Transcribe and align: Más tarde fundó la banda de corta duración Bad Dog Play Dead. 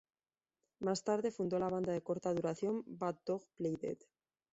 Más 0.79 1.03
tarde 1.03 1.29
fundó 1.29 1.59
la 1.59 1.69
banda 1.69 1.93
de 1.93 2.01
corta 2.01 2.33
duración 2.33 2.83
Bad 2.87 3.17
Dog 3.23 3.43
Play 3.55 3.75
Dead. 3.79 3.99